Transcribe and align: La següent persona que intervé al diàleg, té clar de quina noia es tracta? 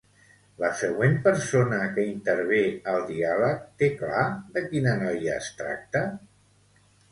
La 0.61 0.69
següent 0.77 1.17
persona 1.27 1.81
que 1.97 2.05
intervé 2.13 2.63
al 2.95 3.05
diàleg, 3.11 3.61
té 3.83 3.91
clar 4.01 4.25
de 4.57 4.67
quina 4.73 4.97
noia 5.05 5.39
es 5.45 5.53
tracta? 5.63 6.05